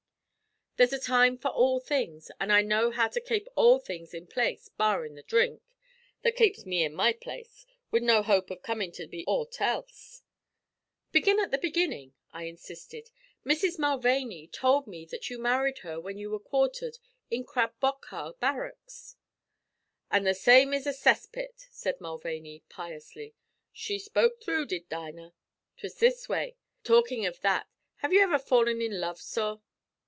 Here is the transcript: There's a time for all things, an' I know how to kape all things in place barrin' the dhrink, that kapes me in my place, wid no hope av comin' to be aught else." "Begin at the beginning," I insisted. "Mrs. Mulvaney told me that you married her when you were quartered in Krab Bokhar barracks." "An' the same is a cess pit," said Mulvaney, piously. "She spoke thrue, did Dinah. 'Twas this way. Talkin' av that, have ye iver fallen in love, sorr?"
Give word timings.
There's 0.77 0.93
a 0.93 0.99
time 0.99 1.37
for 1.37 1.49
all 1.49 1.79
things, 1.79 2.31
an' 2.39 2.49
I 2.49 2.63
know 2.63 2.89
how 2.89 3.07
to 3.09 3.21
kape 3.21 3.47
all 3.55 3.77
things 3.77 4.15
in 4.15 4.25
place 4.25 4.67
barrin' 4.79 5.13
the 5.13 5.21
dhrink, 5.21 5.59
that 6.23 6.35
kapes 6.35 6.65
me 6.65 6.83
in 6.83 6.95
my 6.95 7.13
place, 7.13 7.67
wid 7.91 8.01
no 8.01 8.23
hope 8.23 8.49
av 8.49 8.63
comin' 8.63 8.91
to 8.93 9.05
be 9.05 9.23
aught 9.27 9.59
else." 9.61 10.23
"Begin 11.11 11.39
at 11.39 11.51
the 11.51 11.59
beginning," 11.59 12.15
I 12.33 12.45
insisted. 12.45 13.11
"Mrs. 13.45 13.77
Mulvaney 13.77 14.47
told 14.47 14.87
me 14.87 15.05
that 15.05 15.29
you 15.29 15.37
married 15.37 15.79
her 15.79 15.99
when 15.99 16.17
you 16.17 16.31
were 16.31 16.39
quartered 16.39 16.97
in 17.29 17.43
Krab 17.43 17.73
Bokhar 17.79 18.39
barracks." 18.39 19.17
"An' 20.09 20.23
the 20.23 20.33
same 20.33 20.73
is 20.73 20.87
a 20.87 20.93
cess 20.93 21.27
pit," 21.27 21.67
said 21.69 22.01
Mulvaney, 22.01 22.63
piously. 22.69 23.35
"She 23.71 23.99
spoke 23.99 24.41
thrue, 24.41 24.65
did 24.65 24.89
Dinah. 24.89 25.35
'Twas 25.77 25.99
this 25.99 26.27
way. 26.27 26.55
Talkin' 26.83 27.27
av 27.27 27.39
that, 27.41 27.67
have 27.97 28.11
ye 28.11 28.23
iver 28.23 28.39
fallen 28.39 28.81
in 28.81 28.99
love, 28.99 29.19
sorr?" 29.21 29.61